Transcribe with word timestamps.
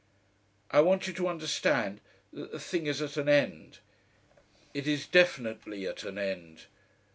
"I 0.71 0.81
want 0.81 1.05
you 1.05 1.13
to 1.13 1.27
understand 1.27 2.01
that 2.33 2.51
the 2.51 2.59
thing 2.59 2.87
is 2.87 3.03
at 3.03 3.17
an 3.17 3.29
end. 3.29 3.77
It 4.73 4.87
is 4.87 5.05
definitely 5.05 5.85
at 5.85 6.01
an 6.01 6.17
end. 6.17 6.63